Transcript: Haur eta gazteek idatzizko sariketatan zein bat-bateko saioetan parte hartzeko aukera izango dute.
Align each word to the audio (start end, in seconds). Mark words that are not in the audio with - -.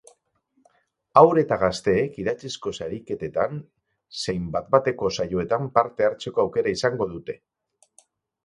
Haur 1.19 1.39
eta 1.41 1.57
gazteek 1.63 2.15
idatzizko 2.21 2.73
sariketatan 2.77 3.61
zein 4.23 4.49
bat-bateko 4.57 5.13
saioetan 5.19 5.69
parte 5.77 6.09
hartzeko 6.09 6.47
aukera 6.47 6.75
izango 6.81 7.09
dute. 7.17 7.39